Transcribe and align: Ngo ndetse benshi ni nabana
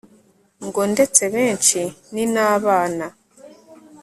Ngo 0.65 0.81
ndetse 0.91 1.21
benshi 1.33 1.79
ni 2.13 2.23
nabana 2.33 3.07